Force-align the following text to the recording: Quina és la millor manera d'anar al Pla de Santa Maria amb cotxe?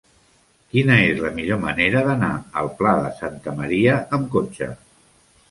Quina 0.69 0.95
és 1.09 1.19
la 1.25 1.29
millor 1.35 1.59
manera 1.65 2.01
d'anar 2.07 2.31
al 2.63 2.71
Pla 2.81 2.95
de 3.05 3.13
Santa 3.21 3.55
Maria 3.61 4.01
amb 4.19 4.29
cotxe? 4.39 4.73